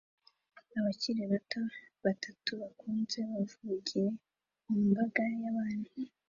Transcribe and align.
Abakiri 0.77 1.21
bato 1.31 1.61
batatu 2.03 2.51
bakuze 2.61 3.19
bavugira 3.31 4.09
mu 4.67 4.77
mbaga 4.87 5.23
y'abantu 5.41 5.91